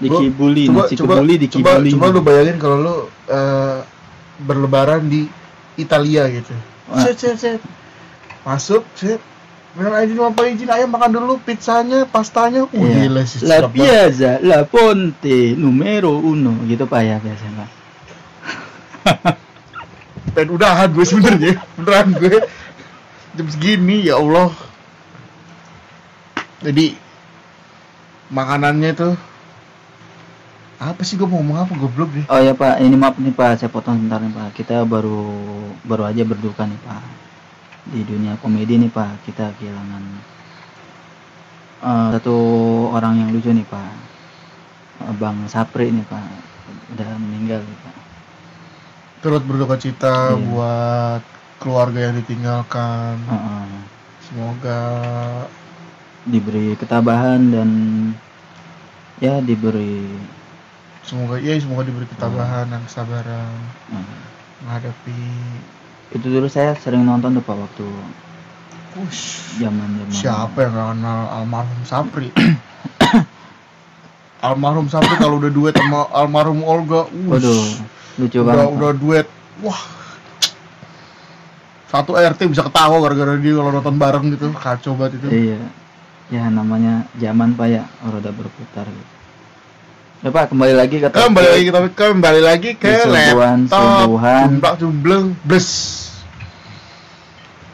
Dikibuli, 0.00 0.64
coba 0.64 0.88
nasi 0.88 0.94
coba 0.96 1.12
kebuli 1.14 1.34
coba, 1.36 1.42
dikibuli. 1.44 1.90
coba 1.92 2.06
lu 2.08 2.20
bayangin 2.24 2.56
kalau 2.56 2.76
lu 2.80 2.94
eh, 3.28 3.78
berlebaran 4.40 5.04
di 5.04 5.28
Italia 5.76 6.24
gitu 6.26 6.56
set 6.96 7.14
set 7.14 7.36
set 7.36 7.60
masuk 8.42 8.82
set 8.94 9.20
minum 9.78 9.94
izin 10.02 10.18
apa 10.18 10.40
izin 10.50 10.70
ayo 10.70 10.84
makan 10.90 11.10
dulu 11.14 11.34
pizzanya 11.46 12.02
pastanya 12.08 12.66
oh 12.66 12.70
Iya. 12.74 13.06
gila 13.06 13.22
sih 13.22 13.46
La. 13.46 13.62
Piazza, 13.70 14.42
La 14.42 14.66
Ponte, 14.66 15.54
numero 15.54 16.18
uno 16.18 16.58
gitu 16.66 16.90
pak 16.90 17.00
ya 17.06 17.16
biasanya 17.22 17.54
pak. 17.62 17.70
pengen 20.34 20.54
udahan 20.54 20.88
gue 20.94 21.02
sebenernya 21.02 21.58
beneran 21.74 22.14
gue 22.14 22.38
jam 23.34 23.46
segini 23.50 24.06
ya 24.06 24.18
Allah 24.18 24.54
jadi 26.62 26.94
makanannya 28.30 28.92
tuh 28.94 29.14
Apa 30.80 31.04
sih 31.04 31.20
gue 31.20 31.28
mau 31.28 31.44
ngomong 31.44 31.60
apa 31.60 31.76
goblok 31.76 32.08
deh. 32.08 32.24
Oh 32.32 32.40
ya 32.40 32.56
Pak, 32.56 32.80
ini 32.80 32.96
maaf 32.96 33.20
nih 33.20 33.36
Pak, 33.36 33.60
saya 33.60 33.68
potong 33.68 34.00
sebentar 34.00 34.16
nih 34.16 34.32
Pak. 34.32 34.48
Kita 34.56 34.80
baru 34.88 35.28
baru 35.84 36.08
aja 36.08 36.24
berduka 36.24 36.64
nih 36.64 36.80
Pak. 36.80 37.19
Di 37.88 38.04
dunia 38.04 38.36
komedi 38.38 38.76
nih 38.76 38.92
Pak, 38.92 39.24
kita 39.24 39.56
kehilangan 39.56 40.04
eh, 41.80 42.08
satu 42.12 42.36
orang 42.92 43.24
yang 43.24 43.28
lucu 43.32 43.50
nih 43.50 43.64
Pak. 43.64 43.92
Eh, 45.08 45.14
Bang 45.16 45.48
Sapri 45.48 45.88
nih 45.88 46.04
Pak, 46.04 46.28
udah 46.96 47.08
meninggal 47.16 47.64
nih 47.64 47.78
Pak. 47.80 47.96
Turut 49.24 49.42
berduka 49.44 49.76
cita 49.80 50.32
Iya. 50.32 50.40
buat 50.44 51.22
keluarga 51.60 52.08
yang 52.08 52.16
ditinggalkan. 52.20 53.20
Heeh. 53.24 53.68
Semoga 54.30 54.80
diberi 56.28 56.76
ketabahan 56.76 57.40
dan 57.50 57.70
ya 59.18 59.40
diberi 59.40 60.04
semoga 61.00 61.40
ya 61.40 61.56
semoga 61.56 61.88
diberi 61.88 62.04
ketabahan 62.06 62.68
dan 62.68 62.80
kesabaran 62.84 63.52
eh, 63.90 64.04
menghadapi 64.62 65.20
itu 66.10 66.26
dulu 66.26 66.46
saya 66.46 66.74
sering 66.74 67.06
nonton 67.06 67.38
tuh 67.38 67.42
Pak 67.42 67.54
waktu 67.54 67.86
zaman 69.56 69.88
zaman 70.02 70.10
siapa 70.10 70.66
yang 70.66 70.98
kenal 70.98 71.30
almarhum 71.30 71.80
Sapri 71.86 72.34
almarhum 74.46 74.90
Sapri 74.90 75.14
kalau 75.16 75.38
udah 75.38 75.48
duet 75.48 75.78
sama 75.78 76.10
almarhum 76.10 76.66
Olga 76.66 77.06
wush, 77.06 77.38
Waduh, 77.38 77.66
lucu 78.18 78.42
udah 78.42 78.46
banget. 78.50 78.66
Udah 78.74 78.92
duet 78.98 79.26
wah 79.62 79.80
satu 81.90 82.14
RT 82.14 82.46
bisa 82.46 82.62
ketawa 82.62 83.02
gara-gara 83.02 83.34
dia 83.34 83.54
kalau 83.54 83.70
nonton 83.70 83.96
bareng 83.98 84.24
gitu 84.34 84.46
kacau 84.54 84.94
banget 84.94 85.18
itu 85.22 85.26
Iya. 85.30 85.60
Ya 86.30 86.46
namanya 86.46 87.10
zaman 87.18 87.58
Pak 87.58 87.66
ya, 87.66 87.90
roda 88.06 88.30
berputar 88.30 88.86
gitu. 88.86 89.10
Ya 90.22 90.30
Pak, 90.30 90.54
kembali 90.54 90.78
lagi 90.78 91.02
ke 91.02 91.10
kembali 91.10 91.48
lagi 91.50 91.64
kita 91.66 91.78
kembali 91.90 92.38
lagi 92.38 92.70
ke 92.78 92.86
Kesuguhan, 92.86 93.66
laptop 93.66 94.06
suguhan. 94.06 94.46
jumblak 94.46 94.74
jumbleng 94.78 95.26
bles 95.42 95.68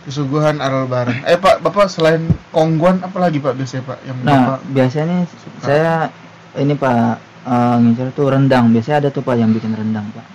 kesuguhan 0.06 0.62
arah 0.62 0.86
lebaran 0.86 1.18
eh 1.26 1.34
pak 1.36 1.58
bapak 1.60 1.90
selain 1.90 2.22
kongguan 2.54 3.02
apa 3.02 3.18
lagi 3.18 3.42
pak 3.42 3.58
biasanya 3.58 3.82
pak 3.84 3.98
yang 4.06 4.18
Nah, 4.22 4.56
bapak 4.56 4.58
biasanya 4.70 5.18
saya 5.58 6.08
ini 6.56 6.72
Pak 6.72 7.18
eh, 7.44 7.76
ngincer 7.82 8.14
tuh 8.14 8.32
rendang. 8.32 8.72
Biasanya 8.72 8.96
ada 9.06 9.08
tuh 9.12 9.20
Pak 9.20 9.36
yang 9.36 9.52
bikin 9.52 9.76
rendang, 9.76 10.06
Pak. 10.10 10.26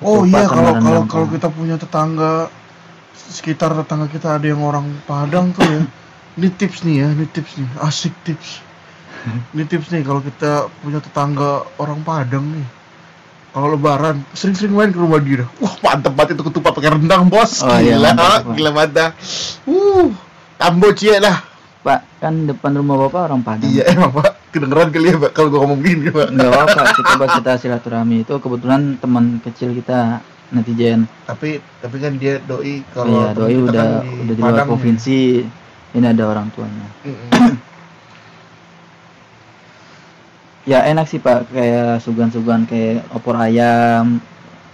oh 0.00 0.22
Ketupat 0.22 0.30
iya 0.30 0.42
sama 0.46 0.54
kalau 0.54 0.72
kalau 0.78 1.02
rendang, 1.02 1.06
kalau 1.10 1.26
Pak. 1.26 1.32
kita 1.34 1.48
punya 1.50 1.76
tetangga 1.76 2.32
sekitar 3.12 3.70
tetangga 3.76 4.06
kita 4.08 4.28
ada 4.38 4.46
yang 4.46 4.62
orang 4.62 4.86
Padang 5.04 5.52
tuh 5.52 5.66
ya 5.66 5.82
ini 6.38 6.48
tips 6.54 6.86
nih 6.86 6.94
ya 7.02 7.06
ini 7.12 7.26
tips 7.28 7.52
nih 7.58 7.68
asik 7.82 8.14
tips 8.24 8.62
ini 9.54 9.64
tips 9.66 9.90
nih 9.90 10.02
kalau 10.06 10.22
kita 10.22 10.70
punya 10.80 11.02
tetangga 11.02 11.66
orang 11.82 12.00
Padang 12.06 12.46
nih 12.54 12.66
kalau 13.48 13.72
lebaran 13.72 14.22
sering-sering 14.32 14.70
main 14.70 14.88
ke 14.88 14.96
rumah 14.96 15.18
dia 15.18 15.44
wah 15.58 15.74
mantep 15.80 16.12
banget 16.12 16.34
itu 16.34 16.44
ketupat 16.44 16.72
pakai 16.72 16.90
rendang 16.92 17.26
bos 17.26 17.60
Oh, 17.60 17.74
iya, 17.74 17.94
gila 17.94 18.10
mantap, 18.10 18.40
Pak. 18.42 18.54
gila 18.54 18.70
banget 18.72 18.90
dah. 18.92 19.10
uh 19.66 20.08
tambo 20.54 20.88
cie 20.92 21.16
lah 21.16 21.38
Pak, 21.78 22.00
kan 22.18 22.34
depan 22.44 22.74
rumah 22.74 22.98
Bapak 23.00 23.20
orang 23.26 23.40
Padang. 23.40 23.68
iya 23.68 23.86
emang 23.88 24.10
pak 24.12 24.36
kedengeran 24.48 24.88
kali 24.88 25.08
ya 25.08 25.16
pak 25.18 25.30
kalau 25.32 25.48
gua 25.48 25.60
ngomong 25.62 25.80
gini 25.80 26.08
pak 26.08 26.28
Enggak 26.28 26.50
apa-apa, 26.50 26.80
kita 26.92 27.10
buat 27.14 27.30
kita 27.36 27.52
silaturahmi 27.56 28.16
itu 28.22 28.34
kebetulan 28.34 28.80
teman 28.96 29.24
kecil 29.40 29.70
kita 29.72 30.18
netizen. 30.48 31.04
tapi 31.22 31.60
tapi 31.78 31.96
kan 31.96 32.16
dia 32.16 32.40
doi 32.40 32.80
kalau 32.90 33.12
Iya, 33.14 33.28
temen 33.30 33.38
doi 33.38 33.54
udah 33.62 33.72
kan 33.72 34.02
di 34.02 34.10
udah 34.18 34.34
di 34.34 34.42
luar 34.42 34.64
provinsi. 34.66 35.18
Ini 35.88 36.06
ada 36.06 36.24
orang 36.26 36.48
tuanya. 36.50 36.84
Ya 40.68 40.84
enak 40.84 41.08
sih 41.08 41.16
Pak, 41.16 41.48
kayak 41.48 42.04
sugan-sugan 42.04 42.68
kayak 42.68 43.00
opor 43.10 43.40
ayam. 43.40 44.20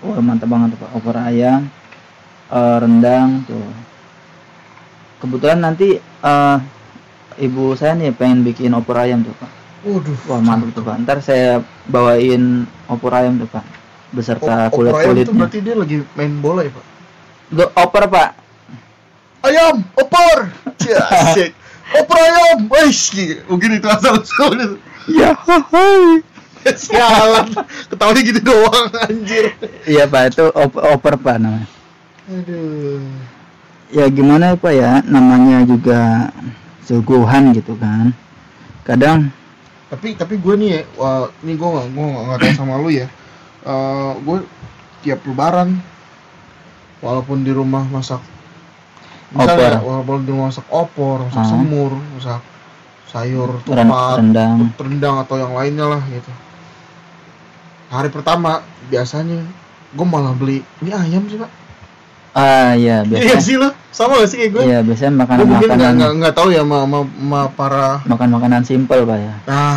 Wah 0.03 0.19
mantap 0.19 0.51
banget 0.51 0.75
Pak, 0.75 0.91
opor 0.93 1.15
ayam, 1.15 1.71
eh, 2.51 2.77
rendang 2.83 3.47
tuh. 3.47 3.63
Kebetulan 5.23 5.63
nanti 5.63 5.97
eh, 6.03 6.57
ibu 7.39 7.79
saya 7.79 7.95
nih 7.95 8.11
pengen 8.11 8.43
bikin 8.43 8.75
opor 8.75 8.99
ayam 8.99 9.23
tuh 9.23 9.35
Pak. 9.39 9.51
waduh 9.85 10.19
Wah 10.27 10.41
mantap 10.41 10.75
tuh 10.75 10.83
Pak. 10.83 10.97
Ntar 11.07 11.19
saya 11.23 11.63
bawain 11.87 12.67
opor 12.91 13.15
ayam 13.15 13.39
tuh 13.39 13.47
Pak, 13.47 13.65
beserta 14.11 14.67
Op- 14.69 14.83
opor 14.83 14.99
ayam 14.99 15.15
itu 15.15 15.31
berarti 15.31 15.59
dia 15.63 15.75
lagi 15.75 16.03
main 16.13 16.33
bola 16.39 16.67
ya 16.67 16.73
pak 16.73 16.85
Go- 17.53 17.73
Opor 17.77 18.05
Pak. 18.09 18.31
ayam 19.45 19.85
opor 19.95 20.39
asik 20.81 21.53
opor 21.93 22.17
ayam 22.17 22.65
wes 22.71 23.13
mungkin 23.45 23.77
itu 23.77 23.87
asal 23.87 24.17
usulnya 24.19 24.81
Ya, 25.05 25.37
hai. 25.37 26.25
sialan 26.73 27.53
ketawanya 27.93 28.21
gitu 28.25 28.41
doang 28.41 28.89
anjir. 29.05 29.53
Iya 29.85 30.09
Pak, 30.09 30.33
itu 30.33 30.45
op- 30.49 30.81
opor 30.81 31.21
Pak 31.21 31.37
namanya. 31.37 31.69
aduh. 32.25 33.05
Ya 33.93 34.09
gimana 34.09 34.51
ya 34.51 34.57
pak 34.57 34.73
ya? 34.73 34.93
Namanya 35.05 35.61
juga 35.69 36.33
suguhan 36.83 37.53
gitu 37.53 37.77
kan. 37.77 38.17
Kadang 38.83 39.29
tapi 39.93 40.17
tapi 40.17 40.41
gue 40.41 40.55
nih 40.57 40.69
ya 40.73 40.81
wah, 40.97 41.29
ini 41.45 41.53
gue 41.55 41.69
nggak 41.69 41.87
gue 41.93 42.07
nggak 42.09 42.39
tahu 42.41 42.53
sama 42.65 42.81
lu 42.81 42.89
ya. 42.89 43.07
Eh 43.69 44.13
gue 44.25 44.37
tiap 45.05 45.21
lebaran 45.29 45.77
walaupun 47.05 47.45
di 47.45 47.53
rumah 47.53 47.85
masak 47.85 48.25
misalnya 49.35 49.77
Opor. 49.77 49.85
walaupun 49.85 50.19
di 50.23 50.33
masak 50.33 50.67
opor 50.69 51.17
masak 51.25 51.43
Ah. 51.43 51.49
semur 51.49 51.93
masak 52.15 52.43
sayur 53.07 53.51
tupat 53.63 53.87
rendang. 54.17 54.71
rendang 54.75 55.17
atau 55.21 55.37
yang 55.37 55.53
lainnya 55.53 55.87
lah 55.89 56.03
gitu. 56.05 56.31
Hari 57.87 58.09
pertama 58.09 58.59
biasanya 58.85 59.43
gue 59.91 60.03
malah 60.05 60.33
beli 60.33 60.63
ini 60.79 60.91
ayam 60.91 61.23
sih 61.25 61.37
pak. 61.37 61.51
Ah 62.33 62.75
iya 62.75 63.03
iya 63.07 63.07
biasanya. 63.07 63.39
sih 63.39 63.55
lo 63.55 63.71
sama 63.89 64.19
gak 64.19 64.27
sih 64.27 64.39
kayak 64.41 64.51
gue 64.51 64.63
iya 64.65 64.79
biasanya 64.81 65.11
gue 65.13 65.21
makanan 65.21 65.45
mungkin 65.47 65.69
nggak 65.69 65.79
makanan 65.95 66.13
nggak 66.19 66.35
tahu 66.35 66.49
ya 66.51 66.63
sama, 66.63 66.77
sama, 66.83 66.99
sama 67.07 67.41
para 67.55 67.87
makan 68.05 68.29
makanan 68.33 68.63
simpel 68.63 69.01
pak 69.03 69.19
ya. 69.19 69.35
Sama 69.47 69.71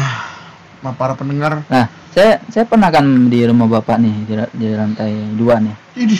para 0.96 1.18
pendengar. 1.18 1.66
Nah 1.68 1.90
saya 2.14 2.40
saya 2.48 2.64
pernah 2.64 2.90
kan 2.90 3.04
di 3.30 3.44
rumah 3.46 3.68
bapak 3.68 3.98
nih 4.00 4.16
di, 4.26 4.34
di 4.56 4.68
lantai 4.72 5.12
dua 5.36 5.60
nih. 5.60 5.76
Ini 5.98 6.16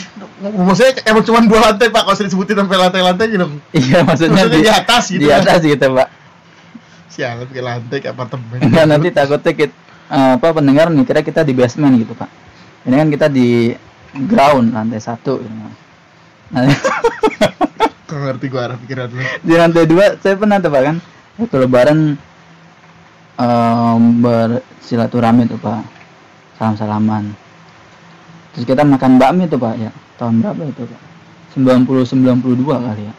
rumah 0.52 0.74
saya 0.74 0.94
emang 1.06 1.24
cuma 1.24 1.40
dua 1.46 1.60
lantai 1.72 1.88
pak. 1.88 2.02
Kalau 2.04 2.16
saya 2.16 2.26
disebutin 2.28 2.56
sampai 2.58 2.76
lantai-lantai 2.76 3.26
gitu. 3.32 3.46
Iya 3.72 4.04
maksudnya, 4.04 4.44
maksudnya 4.46 4.60
di 4.60 4.70
atas 4.70 5.04
gitu 5.08 5.20
di 5.24 5.28
atas 5.32 5.60
gitu 5.64 5.86
pak. 5.94 6.08
Sialan 7.08 7.48
kayak 7.48 7.64
lantai 7.64 7.98
kayak 8.02 8.14
apartemen. 8.14 8.58
Enggak 8.60 8.84
nanti 8.84 9.08
takutnya 9.14 9.52
kita 9.54 9.74
apa 10.08 10.46
pendengar 10.56 10.88
nih 10.88 11.04
kira 11.04 11.20
kita 11.24 11.40
di 11.46 11.52
basement 11.56 11.94
gitu 11.96 12.12
pak. 12.12 12.30
Ini 12.84 12.94
kan 12.94 13.08
kita 13.08 13.26
di 13.28 13.72
ground 14.28 14.72
lantai 14.72 15.00
satu 15.00 15.40
gitu. 15.44 15.54
nah, 16.48 16.64
ngerti 18.08 18.46
gue 18.48 18.60
arah 18.60 18.76
pikiran 18.80 19.08
lu? 19.12 19.22
di 19.44 19.54
lantai 19.54 19.84
dua 19.86 20.16
saya 20.18 20.34
pernah 20.34 20.58
tuh 20.58 20.70
pak 20.72 20.82
kan 20.82 20.96
waktu 21.38 21.56
lebaran 21.64 21.98
em, 23.38 24.02
bersilaturahmi 24.20 25.46
tuh 25.46 25.58
pak. 25.62 25.82
Salam 26.58 26.74
salaman 26.74 27.24
terus 28.58 28.74
kita 28.74 28.82
makan 28.82 29.22
bakmi 29.22 29.46
tuh 29.46 29.62
pak 29.62 29.78
ya. 29.78 29.94
Tahun 30.18 30.42
berapa 30.42 30.66
itu 30.66 30.82
pak? 30.82 31.00
90 31.54 31.86
92 32.10 32.66
kali 32.66 33.02
ya. 33.06 33.14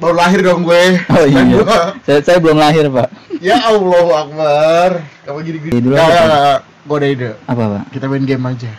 Baru 0.00 0.14
lahir 0.16 0.40
dong 0.40 0.64
gue. 0.64 0.96
Oh 1.12 1.24
iya, 1.28 1.44
iya. 1.44 1.60
saya, 2.08 2.20
saya 2.24 2.38
belum 2.40 2.56
lahir 2.56 2.88
pak. 2.88 3.12
Ya 3.44 3.60
Allah 3.68 4.06
Akbar. 4.24 4.90
Kamu 5.28 5.38
gini. 5.44 5.58
Gini 5.60 5.78
dulu 5.84 5.92
ya, 5.92 6.08
apa? 6.08 6.14
ya, 6.16 6.24
ya. 6.24 6.56
gue 6.64 6.96
ada 6.96 7.08
ide. 7.12 7.30
Apa 7.44 7.62
pak? 7.68 7.82
Kita 7.92 8.04
main 8.08 8.24
game 8.24 8.44
aja. 8.48 8.72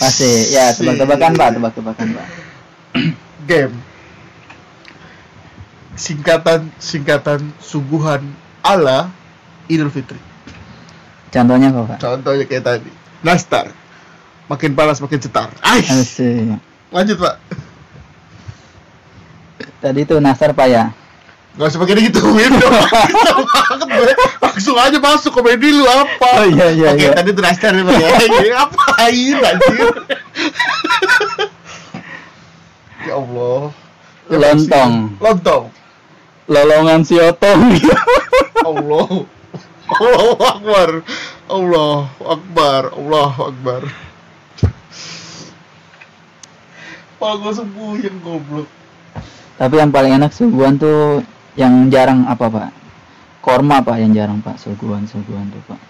Pasti. 0.00 0.48
Ya 0.48 0.72
tebak-tebakan 0.72 1.30
pak. 1.36 1.48
Tebak-tebakan 1.60 2.06
pak. 2.16 2.26
Game. 3.50 3.74
Singkatan 6.00 6.72
singkatan 6.80 7.52
suguhan 7.60 8.24
ala 8.64 9.12
Idul 9.68 9.92
Fitri 9.92 10.29
contohnya 11.30 11.70
apa 11.70 11.80
pak? 11.94 11.98
Contohnya 12.02 12.44
kayak 12.44 12.64
tadi. 12.66 12.90
Nastar. 13.22 13.70
Makin 14.50 14.74
panas 14.74 14.98
makin 14.98 15.22
cetar. 15.22 15.54
Ais. 15.62 16.18
Lanjut 16.90 17.16
pak. 17.22 17.34
Tadi 19.80 20.00
itu 20.04 20.18
nasar 20.18 20.52
pak 20.52 20.68
ya? 20.68 20.84
Gak 21.58 21.66
usah 21.66 21.80
pakai 21.82 21.94
banget 22.14 22.14
gue 22.14 22.46
Langsung 24.38 24.76
aja 24.78 24.98
masuk 25.02 25.34
komedi 25.34 25.74
lu 25.74 25.82
apa? 25.82 26.30
Oh, 26.40 26.46
iya, 26.46 26.70
iya, 26.70 26.94
Oke 26.94 27.10
iya. 27.10 27.12
tadi 27.16 27.34
tuh 27.34 27.42
nastar 27.42 27.74
nih 27.74 27.82
Pak, 27.82 27.94
ya. 27.98 28.08
Ngapain 28.54 29.36
anjir? 29.42 29.88
Ya 33.02 33.14
Allah. 33.18 33.62
Lontong. 34.30 34.92
Lontong. 35.18 35.64
Lolongan 36.46 37.02
si 37.02 37.18
otong. 37.18 37.60
Allah 38.68 39.26
Allah 39.90 40.38
Akbar. 40.38 40.90
Allah 41.50 41.98
Akbar. 42.22 42.82
Allah 42.94 43.32
Akbar. 43.34 43.82
Pak 47.20 47.32
gue 47.36 47.52
sembuh 47.52 47.92
yang 48.00 48.16
goblok. 48.24 48.68
Tapi 49.60 49.74
yang 49.76 49.92
paling 49.92 50.16
enak 50.16 50.32
suguhan 50.32 50.80
tuh 50.80 51.20
yang 51.52 51.92
jarang 51.92 52.24
apa 52.24 52.48
pak? 52.48 52.70
Korma 53.44 53.84
pak 53.84 54.00
yang 54.00 54.16
jarang 54.16 54.40
pak. 54.40 54.56
Suguhan 54.56 55.04
suguhan 55.04 55.52
tuh 55.52 55.60
pak. 55.68 55.80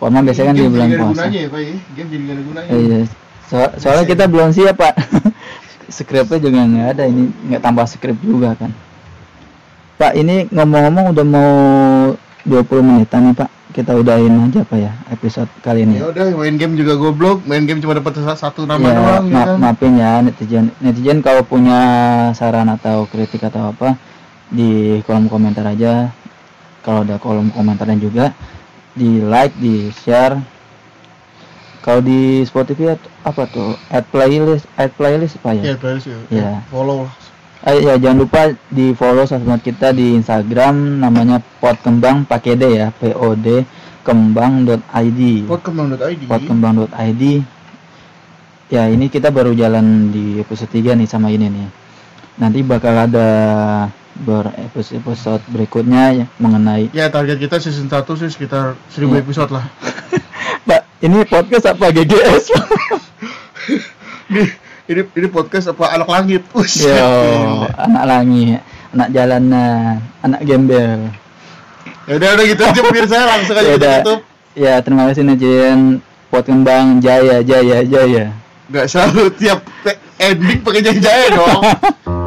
Formal 0.00 0.24
biasanya 0.24 0.52
kan 0.52 0.56
di 0.56 0.64
bulan 0.64 0.88
puasa. 0.96 1.12
gunanya 1.12 1.38
ya 1.44 1.48
pak 1.52 1.60
ya? 1.60 1.76
Game 1.92 2.08
jadi 2.08 2.22
nggak 2.24 2.34
ada 2.36 2.42
gunanya. 2.44 2.70
Iya. 2.72 3.00
So- 3.48 3.74
soalnya 3.76 4.04
kita 4.08 4.24
belum 4.28 4.48
siap 4.52 4.76
pak. 4.80 4.94
Skripnya 5.96 6.38
juga 6.40 6.60
nggak 6.64 6.88
ada. 6.96 7.04
Ini 7.04 7.22
nggak 7.52 7.62
tambah 7.64 7.84
skrip 7.84 8.16
juga 8.24 8.56
kan. 8.56 8.72
Pak 10.00 10.12
ini 10.16 10.48
ngomong-ngomong 10.48 11.12
udah 11.12 11.26
mau 11.28 11.52
20 12.44 12.64
menitan 12.80 13.20
nih 13.26 13.34
pak. 13.36 13.50
Kita 13.70 13.94
udahin 13.94 14.34
aja 14.40 14.66
pak 14.66 14.78
ya 14.78 14.92
episode 15.08 15.46
kali 15.60 15.86
ini. 15.86 16.02
ya 16.02 16.10
udah 16.10 16.26
main 16.34 16.58
game 16.58 16.74
juga 16.74 16.98
goblok 16.98 17.46
main 17.46 17.62
game 17.62 17.78
cuma 17.78 17.94
dapat 17.94 18.18
satu 18.34 18.66
nama 18.66 18.82
ya, 18.82 18.94
doang 18.98 19.24
ya 19.24 19.32
ma- 19.32 19.46
kan 19.46 19.56
maafin 19.58 19.94
ya 19.94 20.12
netizen. 20.20 20.74
Netizen 20.78 21.22
kalau 21.22 21.46
punya 21.46 21.78
saran 22.34 22.66
atau 22.66 23.06
kritik 23.06 23.46
atau 23.46 23.70
apa 23.70 23.94
di 24.50 24.98
kolom 25.06 25.30
komentar 25.30 25.62
aja. 25.64 26.10
Kalau 26.80 27.04
ada 27.04 27.16
kolom 27.16 27.52
komentarnya 27.52 27.96
juga 27.96 28.34
di 28.92 29.22
like, 29.22 29.54
di 29.54 29.92
share. 29.94 30.34
Kalau 31.80 32.02
di 32.02 32.42
Spotify 32.42 32.92
apa 33.22 33.46
tuh? 33.46 33.72
Add 33.88 34.04
playlist, 34.10 34.68
add 34.74 34.92
playlist 34.92 35.38
apa 35.38 35.56
ya? 35.56 35.62
ya 35.62 35.74
playlist 35.76 36.06
ya 36.08 36.18
Iya. 36.28 36.50
follow 36.68 37.06
lah 37.06 37.12
Ah, 37.60 37.76
ya 37.76 38.00
jangan 38.00 38.24
lupa 38.24 38.40
di 38.72 38.96
follow 38.96 39.28
sosmed 39.28 39.60
kita 39.60 39.92
di 39.92 40.16
Instagram 40.16 40.96
namanya 40.96 41.44
pot 41.60 41.76
kembang 41.84 42.24
pakai 42.24 42.56
D 42.56 42.64
ya 42.72 42.88
P 42.88 43.12
O 43.12 43.36
D 43.36 43.68
kembang.id 44.00 45.20
Podkembang.id 45.44 46.24
potkembang.id 46.24 47.22
ya 48.70 48.88
ini 48.88 49.12
kita 49.12 49.28
baru 49.28 49.52
jalan 49.52 50.08
di 50.08 50.40
episode 50.40 50.72
3 50.72 50.96
nih 50.96 51.04
sama 51.04 51.28
ini 51.28 51.52
nih. 51.52 51.68
Nanti 52.40 52.64
bakal 52.64 52.96
ada 52.96 53.28
ber 54.16 54.56
episode 54.56 54.96
episode 54.96 55.42
berikutnya 55.48 56.02
ya, 56.16 56.26
mengenai 56.40 56.88
ya 56.92 57.12
target 57.12 57.36
kita 57.36 57.60
season 57.60 57.92
1 57.92 58.08
sih 58.16 58.30
sekitar 58.32 58.72
1000 58.88 59.04
Iya. 59.04 59.20
episode 59.20 59.50
lah. 59.52 59.68
Pak 60.68 60.80
ini 61.04 61.28
podcast 61.28 61.76
apa 61.76 61.92
GGS 61.92 62.44
ini 64.90 65.02
ini 65.06 65.28
podcast 65.30 65.70
apa? 65.70 65.94
Anak 65.94 66.08
langit. 66.10 66.42
Ush, 66.50 66.82
Yo, 66.82 66.90
gila. 66.90 67.70
anak 67.86 68.04
langit. 68.10 68.60
Anak 68.90 69.08
jalanan. 69.14 70.02
Anak 70.20 70.40
gembel. 70.42 71.14
Ya 72.10 72.12
udah 72.18 72.28
udah 72.34 72.44
gitu 72.50 72.62
aja 72.66 72.80
pemirsa. 72.82 73.18
Langsung 73.22 73.54
aja 73.54 73.70
Ya 73.70 73.74
kita 73.78 73.90
tutup. 74.02 74.20
Ya 74.58 74.74
terima 74.82 75.02
kasih 75.06 75.22
netizen. 75.22 76.02
Pot 76.30 76.46
kembang 76.46 76.98
jaya 76.98 77.42
jaya 77.42 77.86
jaya. 77.86 78.34
Nggak 78.70 78.86
selalu 78.90 79.30
tiap 79.38 79.62
ending 80.20 80.60
pakai 80.60 80.84
jaya-jaya 80.84 81.26
dong 81.32 81.62